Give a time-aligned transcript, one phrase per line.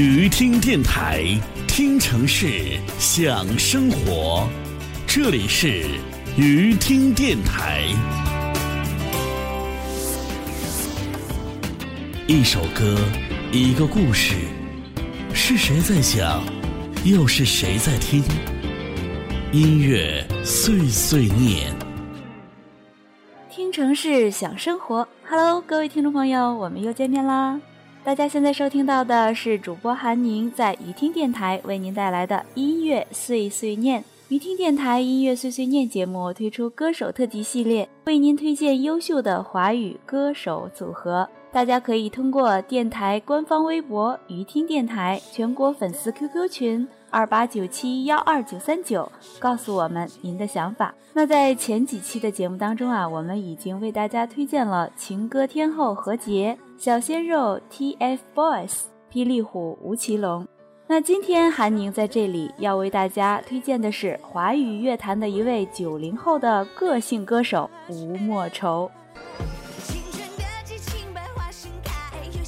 [0.00, 1.22] 鱼听电台，
[1.68, 4.48] 听城市，享生活。
[5.06, 5.84] 这里是
[6.38, 7.84] 鱼听电台。
[12.26, 12.96] 一首歌，
[13.52, 14.36] 一个故事，
[15.34, 16.42] 是谁在讲？
[17.04, 18.24] 又是谁在听？
[19.52, 21.74] 音乐碎碎念，
[23.50, 25.06] 听城市，享生活。
[25.28, 27.60] Hello，各位听众朋友，我们又见面啦！
[28.02, 34.02] 大家现在收听到的是主播韩宁在雨听电台为您带来的音乐碎碎念。
[34.28, 41.28] 雨听电台音乐碎碎念节目推出歌手特辑系列，为您推荐优秀的华语歌手组合。
[41.52, 50.94] 大家可以通过电台官方微博“雨听电台”全国粉丝 QQ 群二八九七幺二九三九告诉我们您的想法。
[51.12, 60.46] 那在前几期的节目当中啊，我们已经为大家推荐了情歌天后何洁、小鲜肉 TFBOYS、霹雳虎吴奇隆。
[60.86, 68.90] 那今天韩宁在这里要为大家推荐的是华语乐坛的一位九零后的个性歌手吴莫愁。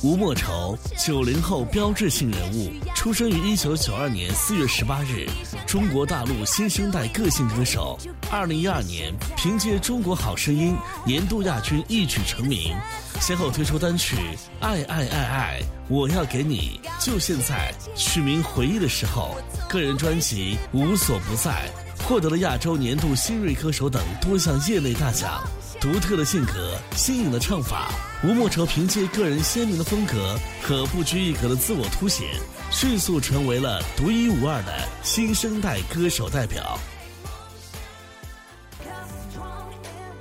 [0.02, 5.28] 吴莫愁，九零后标志性人物，出生于一九九二年四月十八日，
[5.64, 7.96] 中国大陆新生代个性歌手。
[8.28, 10.74] 二零一二年，凭借《中国好声音》
[11.06, 12.74] 年度亚军一举成名，
[13.20, 14.16] 先后推出单曲
[14.58, 19.36] 《爱爱爱爱》，我要给你，就现在，取名《回忆的时候》，
[19.70, 21.70] 个人专辑《无所不在》，
[22.02, 25.40] 获得了亚洲年度新锐歌手等多项业内大奖。
[25.82, 27.90] 独特的性格、新颖的唱法，
[28.22, 32.28] 吴莫愁凭借个人鲜明的风格和不拘一格的自我凸显，
[32.70, 34.72] 迅速成为了独一无二的
[35.02, 36.78] 新生代歌手代表。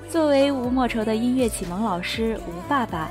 [0.09, 3.07] 作为吴莫愁的音乐启蒙老师，吴爸爸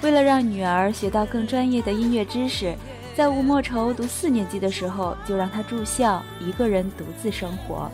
[0.00, 2.74] 为了让女儿学到更专业的音乐知识，
[3.14, 7.92] 在吴莫愁读四年级的时候，就让她住校，一个人独自生活。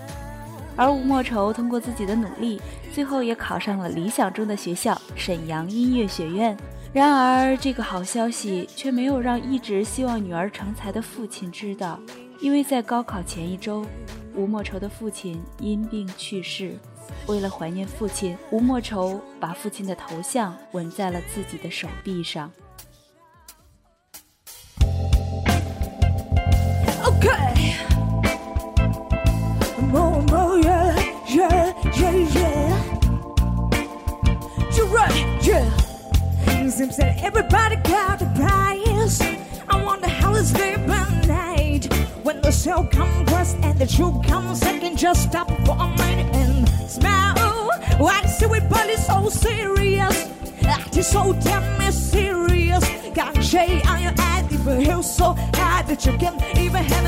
[0.77, 2.61] 而吴莫愁通过自己的努力，
[2.93, 6.57] 最后也考上了理想中的学校沈阳音乐学院。
[6.93, 11.99] 然而，这个好消息却没有让一直希望女儿成才的父亲知道，
[12.41, 13.85] 因为在高考前一周，
[14.35, 16.77] 吴莫愁的父亲因病去世。
[17.27, 22.51] 为了怀念父亲，吴莫愁把父亲的头像纹在了自己的手臂上。
[36.77, 39.23] Seems that everybody got a price.
[39.67, 41.91] I wonder how it's sleep at night.
[42.23, 46.35] When the show comes first and the truth comes second, just stop for a minute
[46.35, 47.71] and smile.
[47.97, 50.29] Why is everybody so serious?
[50.65, 52.85] Acting so damn mysterious.
[53.15, 57.06] Got shade on your eyes, even feel so high that you can't even have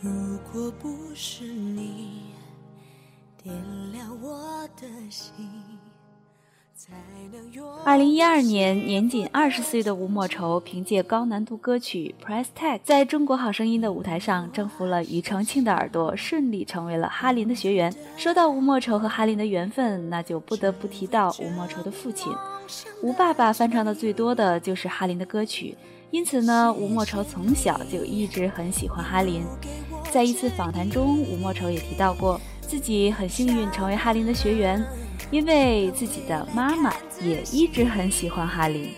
[0.00, 0.10] 如
[0.52, 2.30] 果不是你
[3.42, 3.52] 点
[3.90, 5.34] 亮我的心。
[7.84, 17.92] 二零一二年，年仅二十岁的吴莫愁凭借高难度歌曲《Press Tag》在中国好声音的舞台上征服了庾澄庆的耳朵，顺利成为了哈林的学员。
[18.16, 22.32] 说到吴莫愁和哈林的缘分，那就不得不提到吴莫愁的父亲
[23.02, 23.52] 吴爸爸。
[23.52, 25.76] 翻唱的最多的就是哈林的歌曲，
[26.12, 29.42] 因此呢，吴莫愁从小就一直很喜欢哈林。
[30.10, 34.84] 在一次访谈中，吴莫愁也提到过自己很幸运成为哈林的学员。
[35.30, 36.90] 因为自己的妈妈
[37.20, 38.88] 也一直很喜欢哈林，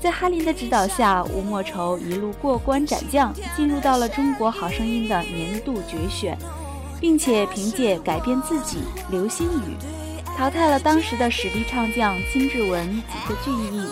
[0.00, 6.38] 在哈林的指导下，吴莫愁一路过关斩将，进入到了中国好声音的年度决选，
[7.00, 8.78] 并且凭借改变自己、
[9.10, 9.74] 流星雨，
[10.36, 13.88] 淘汰了当时的实力唱将金志文、吉克隽逸，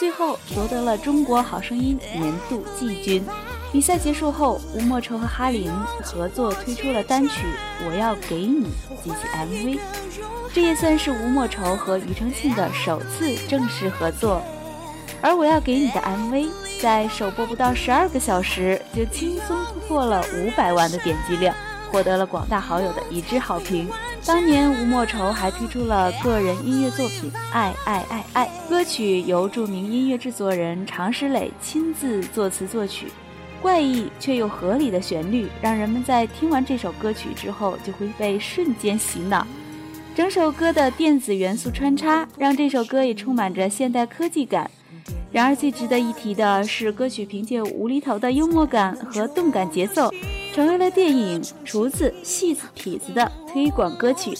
[0.00, 3.22] 最后夺得了中国好声音年度季军。
[3.70, 5.70] 比赛结束后，吴莫愁和哈林
[6.02, 7.46] 合作推出了单曲
[7.86, 8.66] 《我要给你》
[9.04, 9.78] 及其 MV。
[10.54, 14.42] 这也算是吴莫愁和庾澄庆的首次正式合作，
[15.20, 16.48] 而我要给你的 MV
[16.80, 21.54] 在首播不到十二个小时就轻松突破了五百万的点击量，
[21.92, 23.86] 获得了广大好友的一致好评。
[24.24, 33.12] 当年吴莫愁还推出了个人音乐作品《爱爱爱爱》，歌曲由著名音乐制作人常石磊亲自作词作曲，
[33.60, 39.46] 怪异却又合理的旋律，让人们在听完这首歌曲之后就会被瞬间洗脑。
[40.14, 44.70] 整首歌的电子元素穿插，让这首歌也充满着现代科技感。
[45.30, 50.10] 然而，最值得一提的是，歌曲凭借无厘头的幽默感和动感节奏，
[50.54, 54.32] 成为了电影《厨子戏子痞子》的推广歌曲，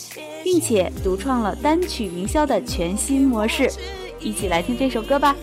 [0.43, 3.71] 并且独创了单曲营销的全新模式。
[4.19, 5.37] 一起来听这首歌吧。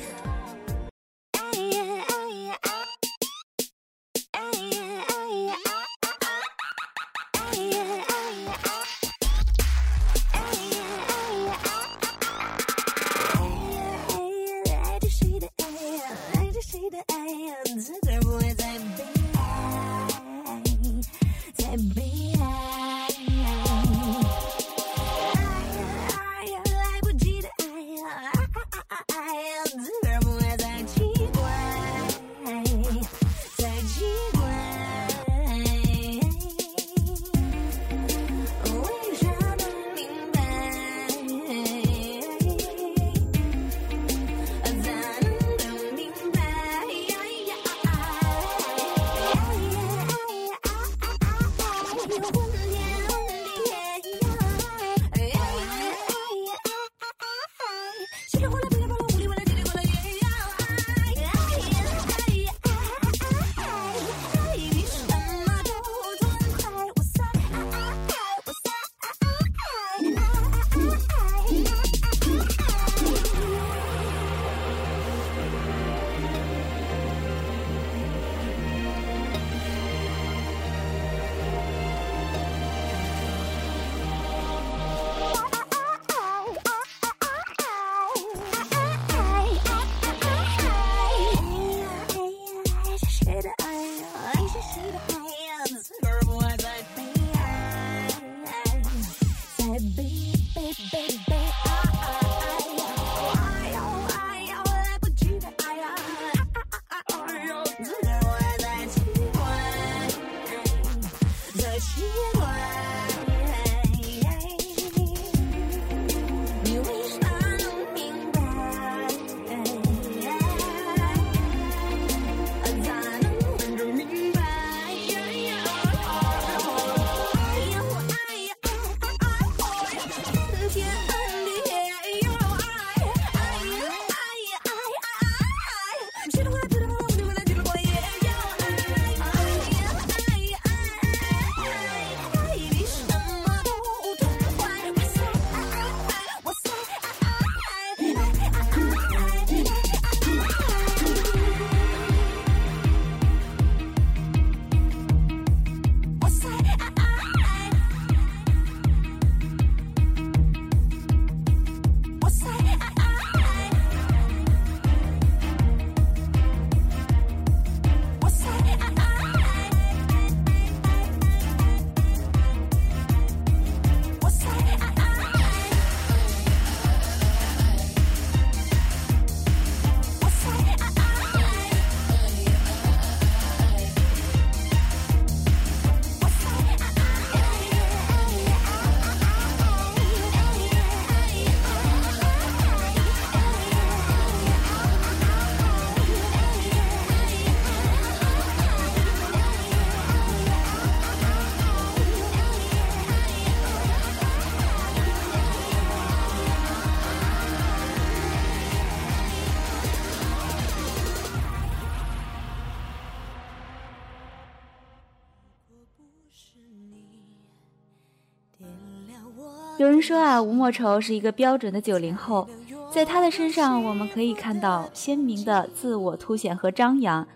[219.86, 222.50] 有人说啊，吴莫愁是一个标准的九零后，
[222.92, 227.28] 在他的身上我们可以看到鲜明的自我凸显和张扬。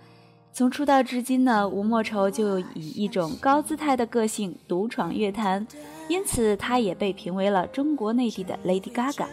[0.52, 5.68] 从出道至今呢，吴莫愁就以一种高姿态的个性独闯乐坛，
[6.08, 9.28] 因此他也被评为了中国内地的 Lady Gaga。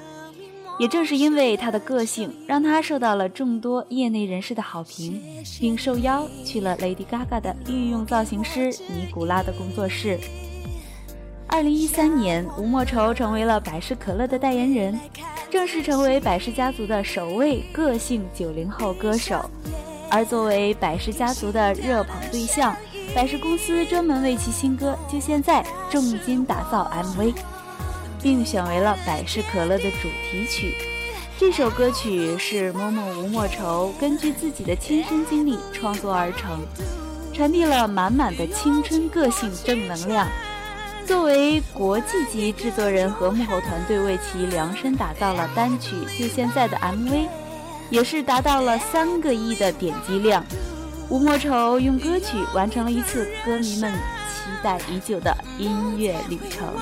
[0.79, 5.23] 也正是因为他的个性，让他受到了众多业内人士的好评，
[5.59, 10.21] 并受邀去了 Lady Gaga 的御用造型师尼古拉的工作室。
[11.49, 14.99] 二零一三年，吴莫愁成为了百事可乐的代言人，
[15.51, 19.49] 正式成为百事家族的首位个性九零后歌手。
[20.11, 22.77] 而作为百事家族的热捧对象，
[23.15, 27.35] 百事公司专门为其新歌《就现在》重金打造 MV。
[28.23, 30.75] 并选为了百事可乐的主题曲。
[31.39, 36.61] 这首歌曲是某某吴莫愁根据自己的亲身经历创作而成，
[37.33, 40.27] 传递了满满的青春、个性、正能量。
[41.07, 47.29] 作为国际级制作人和幕后团队为其量身打造了单曲《就现在》的 MV，
[47.91, 50.45] 也是达到了三个亿的点击量。
[51.09, 56.75] 吴莫愁用歌曲完成了一次歌迷们期待已久的音乐旅程。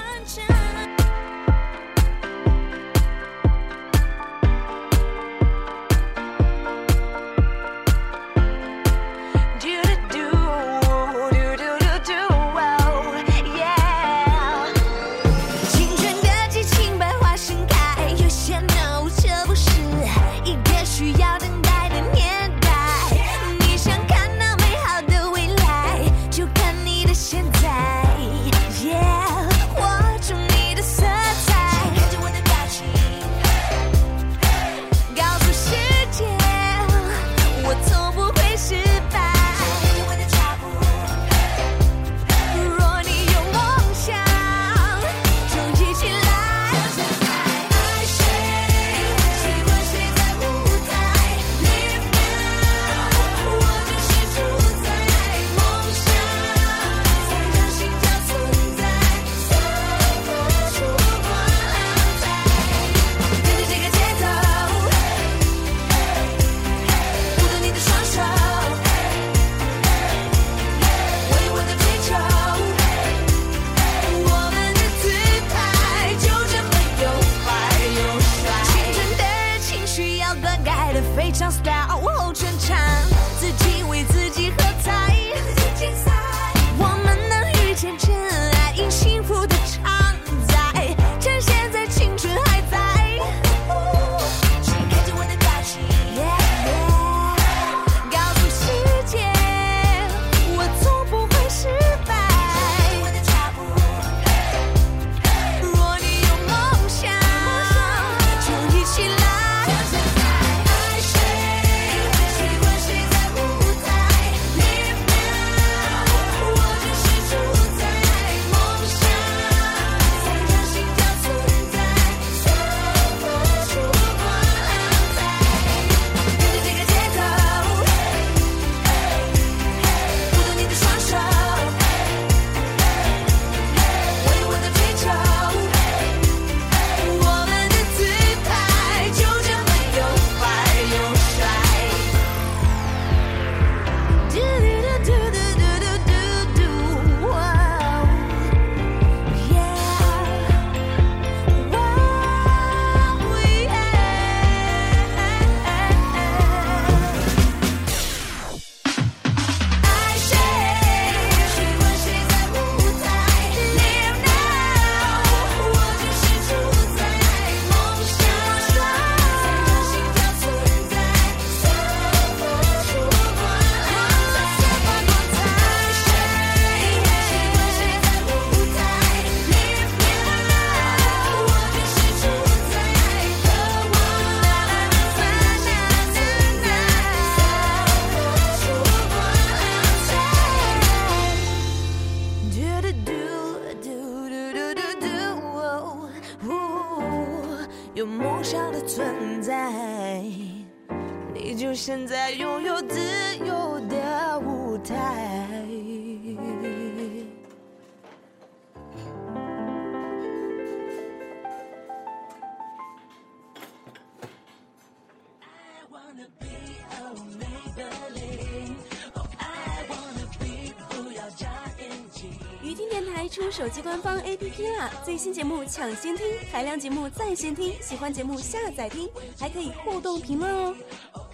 [223.35, 224.88] 出手机官方 APP 啦！
[225.05, 230.73] 最新节目抢先听，海量节目在线听，喜欢节目下载听，还可以互动评论哦。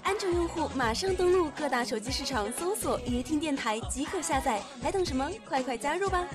[0.02, 5.30] 安卓用户马上登录各大手机市场搜索“夜听电台”即可下载，还等什么？
[5.46, 6.26] 快快加入吧！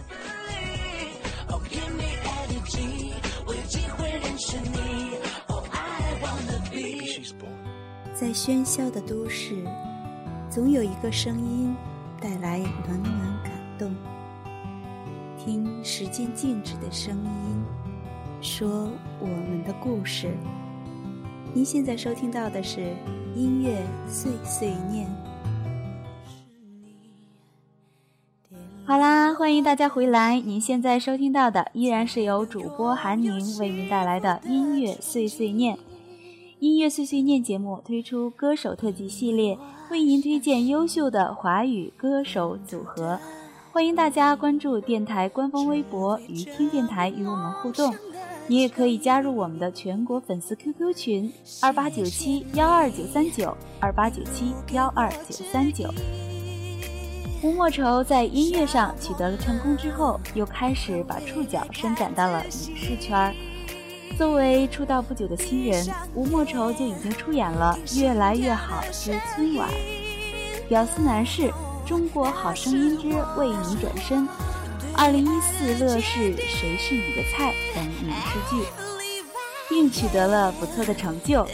[8.13, 9.55] 在喧嚣的都市，
[10.47, 11.75] 总有一个声音
[12.21, 14.14] 带来暖暖感动。
[15.97, 17.63] 时间静止的声音，
[18.41, 18.89] 说
[19.21, 20.35] 我们的故事。
[21.53, 22.93] 您现在收听到的是
[23.33, 25.07] 音乐碎碎念。
[28.85, 30.37] 好啦，欢迎大家回来！
[30.37, 35.77] 您现在收听到的依然是由主播韩宁为您带来的音乐碎碎念。
[36.59, 39.57] 音乐碎碎念节目推出歌手特辑系列，
[39.89, 43.17] 为您推荐优秀的华语歌手组合。
[43.75, 47.93] 欢迎大家关注电台官方微博“鱼听电台”与我们互动。
[48.47, 55.93] 你也可以加入我们的全国粉丝 QQ 群：二八九七幺二九三九二八九七幺二九三九。
[57.43, 63.33] 吴莫愁在音乐上取得了成功之后，又开始把触角伸展到了影视圈儿。
[64.17, 69.67] 作为出道不久的新人，吴莫愁就已经出演了《越来越好之春晚》
[70.69, 71.41] 《屌丝男士》
[71.85, 74.23] 《中国好声音之为你转身》
[74.97, 78.65] 《二零一四乐视谁是你的菜》等影视剧，
[79.69, 81.47] 并取得了不错的成就。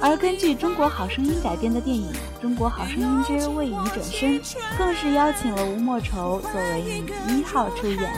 [0.00, 2.06] 而根据《中国好声音》改编的电影
[2.40, 4.40] 《中国好声音之为你转身》，
[4.78, 8.12] 更是邀请了吴莫愁作为女一号出演。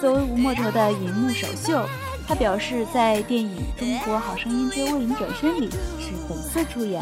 [0.00, 1.84] 作为吴莫愁的银幕首秀。
[2.26, 7.00] 他表示，在电影《中国好声音之为你转身》里是本色出演。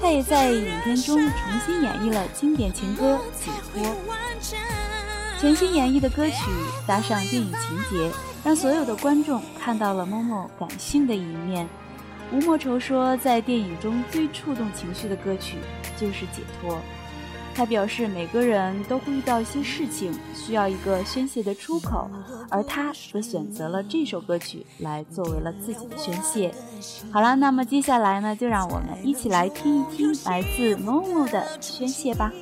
[0.00, 3.82] 他也在影片中重新演绎了经典情歌《解脱》，
[5.40, 6.36] 全新演绎的歌曲
[6.86, 8.08] 搭上电影情节，
[8.44, 11.68] 让所有的观众看到了某某感性的一面。
[12.30, 15.56] 吴莫愁说，在电影中最触动情绪的歌曲
[15.98, 16.74] 就是《解脱》。
[17.58, 22.08] 他表示，每个人都会遇到一些事情，需要一个宣泄的出口，
[22.48, 26.54] 而他则选择了这首歌曲来作为了自己的宣泄。
[27.10, 32.32] 好了，那么接下来呢，就让我们一起来听一听来自某某的宣泄吧。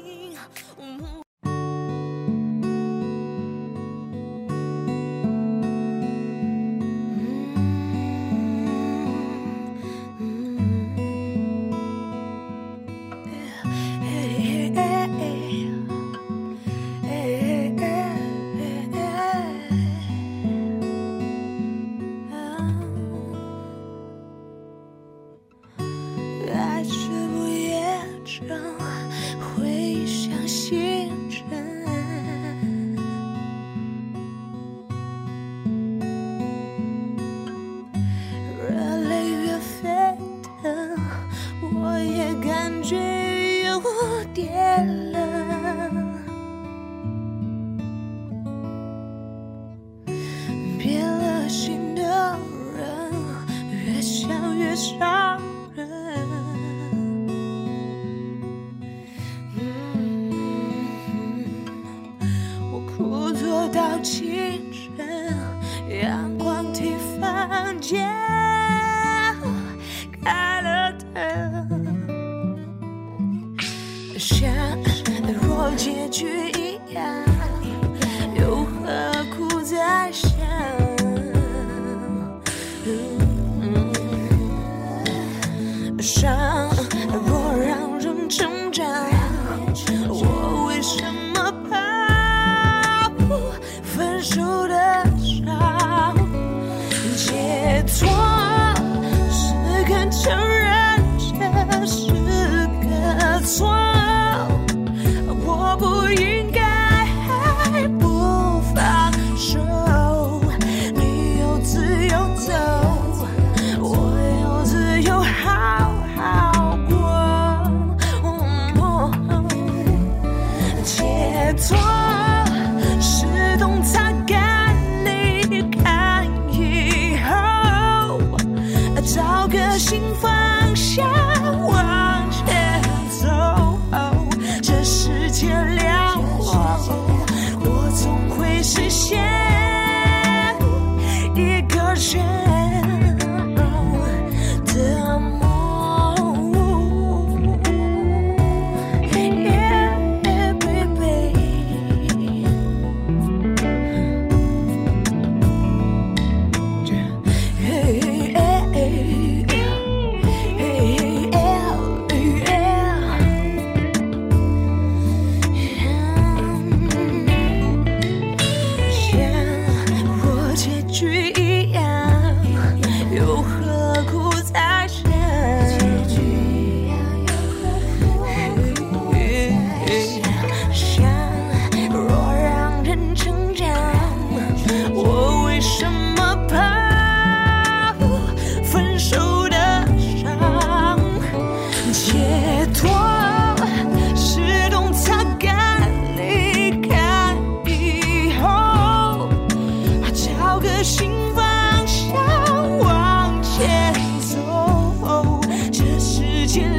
[86.07, 86.56] shine.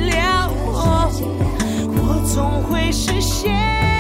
[0.08, 1.10] 了，我，
[1.98, 3.97] 我总会实现。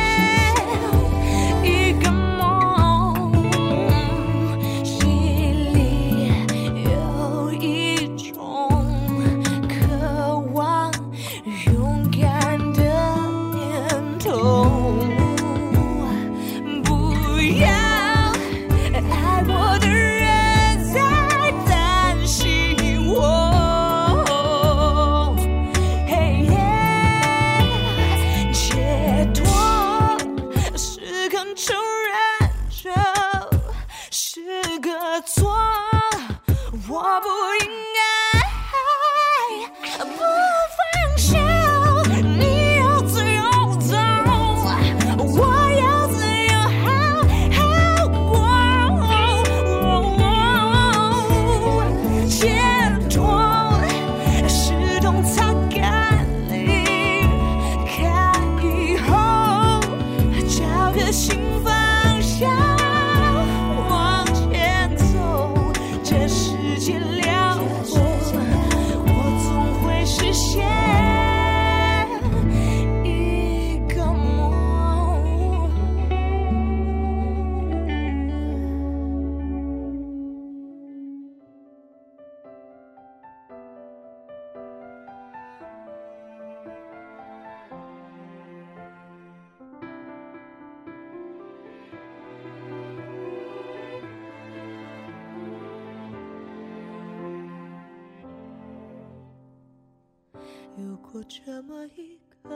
[101.29, 102.49] 这么一个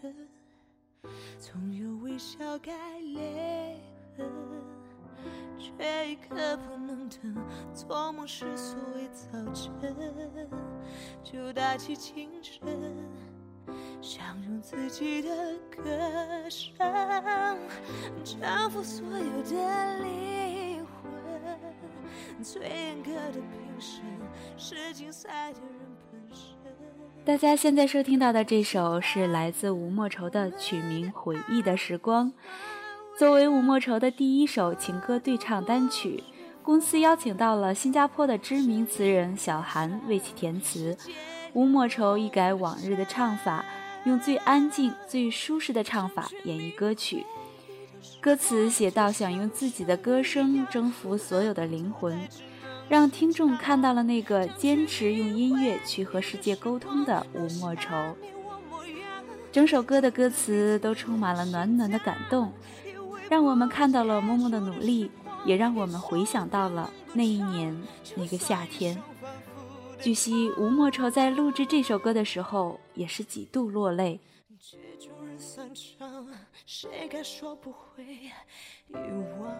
[0.00, 0.28] 人，
[1.38, 3.78] 总有微笑盖泪
[4.16, 4.26] 痕，
[5.58, 7.36] 却一刻不能等。
[7.74, 10.48] 做梦是所谓早晨，
[11.22, 12.58] 就打起精神，
[14.00, 16.74] 想用自己的歌声
[18.24, 22.42] 征服所有的灵魂。
[22.42, 24.02] 最严格的评审
[24.56, 25.60] 是竞赛的。
[27.26, 32.30] 大家现在收听到的这首是来自吴莫愁的曲名《回忆的时光》。
[33.18, 36.22] 作为吴莫愁的第一首情歌对唱单曲，
[36.62, 40.96] 公司邀请到了新加坡的知名词人小韩为其填词。
[41.52, 43.64] 吴莫愁一改往日的唱法，
[44.04, 47.26] 用最安静、最舒适的唱法演绎歌曲。
[48.20, 52.16] 歌词写到想用自己的歌声征服所有的灵魂。
[52.88, 58.16] 让听众看到了那个坚持用音乐去和世界沟通的吴莫愁。
[59.50, 62.52] 整首歌的歌词都充满了暖暖的感动，
[63.28, 65.10] 让我们看到了默默的努力，
[65.44, 67.76] 也让我们回想到了那一年
[68.14, 68.96] 那个夏天。
[70.00, 74.20] 据悉，吴莫愁在录制这首歌的时候也是几度落泪。
[76.66, 78.30] 谁该说不会遗
[79.40, 79.56] 忘？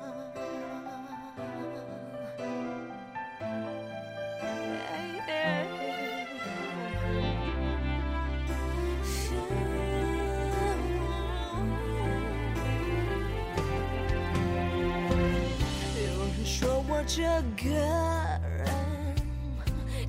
[17.07, 18.66] 这个人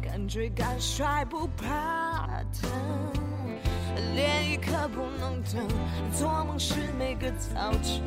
[0.02, 2.28] 敢追敢甩不怕
[2.60, 2.72] 疼，
[4.16, 5.68] 连一刻不能等，
[6.12, 8.02] 做梦是每个早晨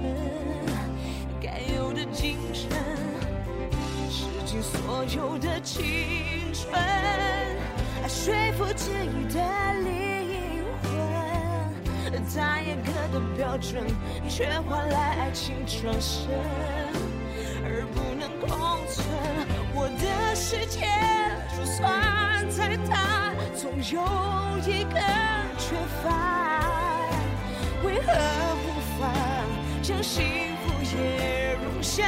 [1.40, 2.68] 该有的精神，
[4.10, 6.74] 使尽所有的青春，
[8.08, 9.40] 说服自己的
[9.84, 13.86] 灵魂，再严格的标准，
[14.28, 16.28] 却换来爱情转身。
[20.50, 20.80] 世界
[21.56, 24.02] 就算再大，总有
[24.66, 24.98] 一个
[25.56, 26.10] 缺乏。
[27.84, 28.12] 为何
[28.56, 28.66] 无
[28.98, 29.06] 法，
[29.80, 30.24] 将幸
[30.56, 32.04] 福也容下？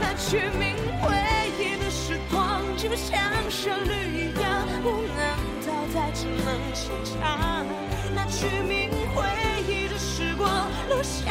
[0.00, 1.14] 那去明回
[1.56, 3.16] 忆的时光，就像
[3.48, 7.64] 旋律一样，不能倒带，只能清唱。
[8.12, 9.22] 那去明回
[9.68, 11.30] 忆的时光，留下，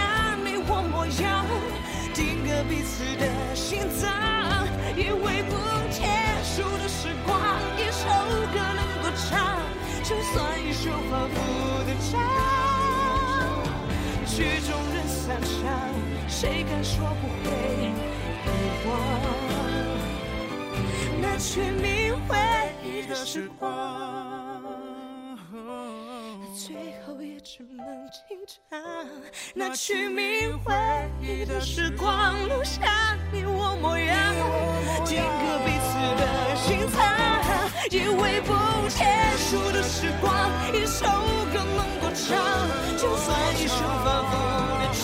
[2.69, 4.09] 彼此的心脏。
[4.95, 5.55] 以为不
[5.89, 6.05] 结
[6.43, 7.39] 束的时光，
[7.77, 8.07] 一首
[8.53, 9.57] 歌能够唱，
[10.03, 11.35] 就算一首反复
[11.83, 12.11] 的唱。
[14.27, 15.49] 曲终人散场，
[16.27, 17.49] 谁敢说不会
[17.81, 17.83] 遗
[18.87, 18.91] 忘？
[21.21, 22.37] 那去明回
[22.83, 24.32] 忆的时光。
[27.43, 28.79] 只能轻唱。
[29.53, 30.73] 那去明回
[31.21, 34.33] 忆的时光，留下你我模样，
[35.05, 37.03] 定格彼此的心脏。
[37.91, 38.53] 以为不
[38.87, 39.03] 结
[39.37, 40.31] 束的时光，
[40.73, 41.05] 一首
[41.51, 42.31] 歌能多长？
[42.97, 44.31] 就算一生反复
[44.79, 44.83] 的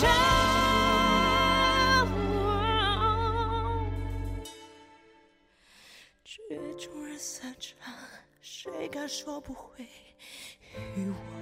[6.24, 6.40] 曲
[6.78, 7.92] 终人散场，
[8.40, 9.84] 谁敢说不会
[10.96, 11.39] 遗忘？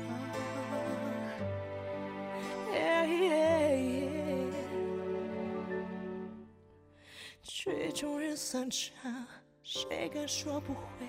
[7.69, 9.27] 曲终人散场，
[9.63, 11.07] 谁敢说不会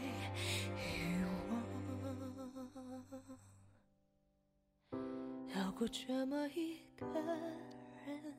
[0.76, 1.64] 遗忘？
[5.48, 8.36] 绕过这么一个人，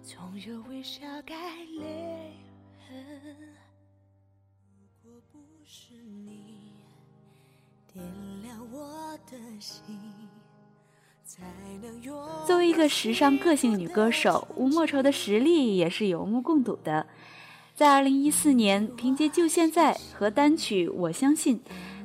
[0.00, 2.36] 总有微笑盖泪
[2.86, 3.56] 痕。
[5.02, 6.84] 如果不是你
[7.92, 10.30] 点亮我的心。
[12.46, 17.06] 作为一个时尚个性女歌手，吴莫愁的实力也是有目共睹的。
[17.74, 21.56] 在2014年，凭借《就现在》和单曲《我相信》，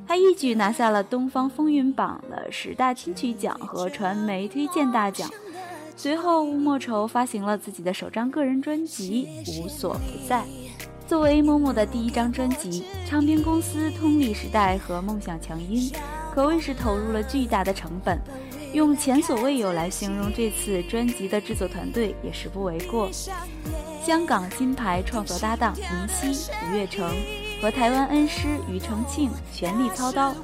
[0.06, 5.30] 她一举拿下了东方风云榜的十大金曲奖和传媒推荐大奖。
[5.96, 9.28] 随后，吴莫愁发行了自己的首张个人专辑
[9.62, 10.42] 《无所不在》。
[11.06, 15.90] 作为某某的第一张专辑，唱片公司通力时代和梦想强音
[16.32, 18.20] 可谓是投入了巨大的成本。
[18.72, 23.08] 用前所未有来形容这次专辑的制作团队也是不为过。
[24.04, 27.14] 香港金牌创作搭档林夕、吴月成
[27.60, 30.34] 和台湾恩师庾澄庆全力操刀，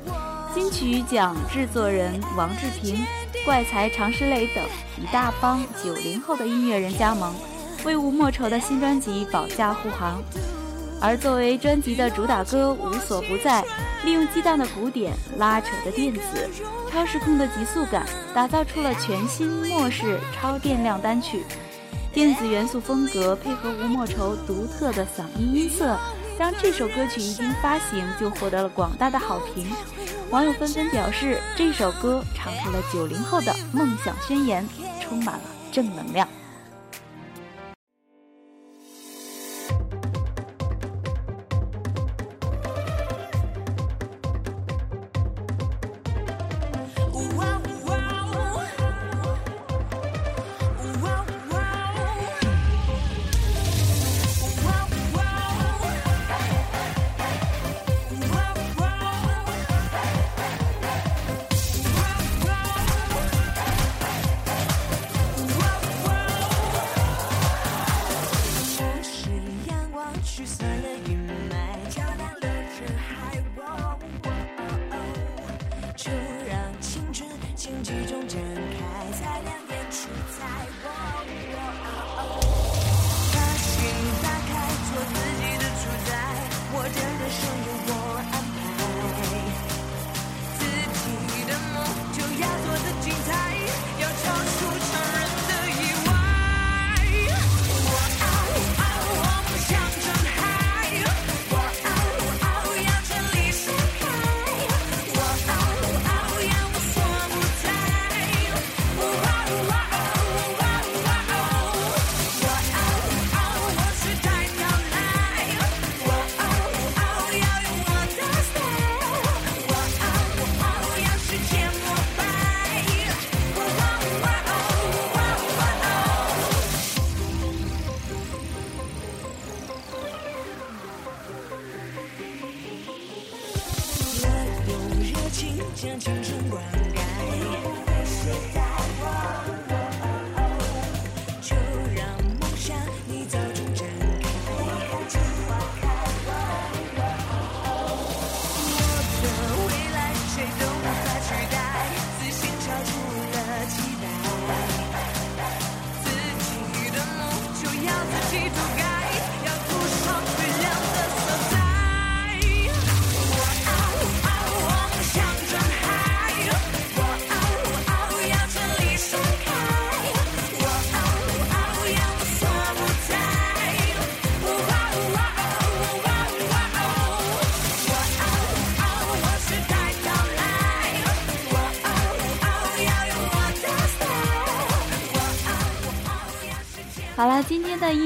[0.55, 3.05] 金曲奖制作人王志平、
[3.45, 4.65] 怪才常石磊等
[5.01, 7.35] 一大帮九零后的音乐人加盟，
[7.85, 10.23] 为吴莫愁的新专辑保驾护航。
[11.05, 13.61] 而作为专辑的主打歌《无所不在》，
[14.07, 16.49] 利用激荡的鼓点、拉扯的电子、
[16.91, 21.45] 超时空的急速感，打造出了全新末世超电量单曲。
[22.11, 25.95] 电子元素风格配合吴莫愁独特的嗓音音色，
[26.39, 29.71] 让这首歌曲一经发行就获得了广大的好评。
[30.31, 34.67] 网友纷纷表示，这首歌唱出了九零后的梦想宣言，
[35.03, 36.27] 充满了正能量。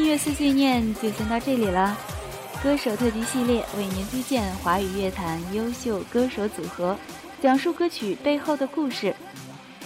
[0.08, 1.94] 乐碎碎念就先到这里了。
[2.62, 6.96] 歌手特辑系列为您推荐华语乐坛优秀歌手组合，
[7.42, 9.14] 讲述歌曲背后的故事。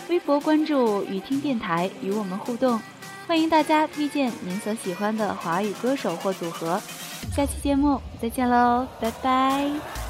[0.08, 2.80] 微博关注雨听电台，与我们互动。
[3.26, 6.80] 欢迎大家推荐您所喜欢的华语歌手或组合。
[7.34, 10.01] 下期节目再见喽，拜拜。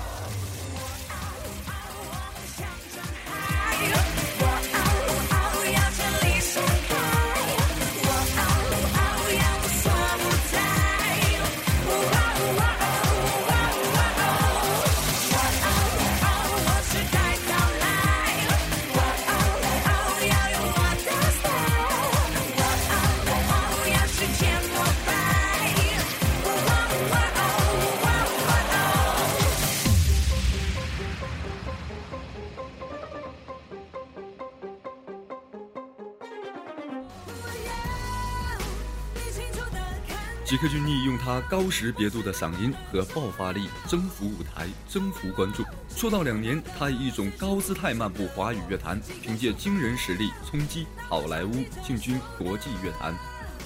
[40.53, 45.65] 吉克隽逸用他高识别度的嗓音和爆发力征服舞台，征服观众。
[45.97, 53.17] 出道两年，他以一种高姿态漫步华语乐坛，凭借惊人实力冲击好莱坞，进军国际乐坛。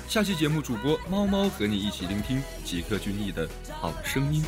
[0.07, 3.49] 下期节目主播猫猫和你一起聆听吉克隽逸的
[3.81, 4.45] 好声音。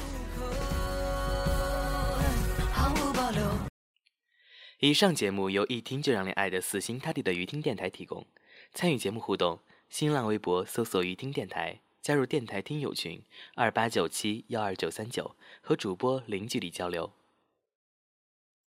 [4.79, 8.24] 以上节目由一听就让你爱的死心塌地的鱼听电台提供。
[8.72, 9.59] 参与节目互动，
[9.90, 13.21] 新浪微博搜索“鱼听电台”，加入电台听友群
[13.55, 17.12] 二八九七幺二九三九，和主播零距离交流。